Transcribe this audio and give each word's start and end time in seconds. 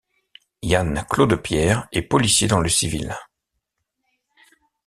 Yann 0.63 1.05
Claudepierre 1.07 1.87
est 1.91 2.01
policier 2.01 2.47
dans 2.47 2.59
le 2.59 2.69
civil. 2.69 3.15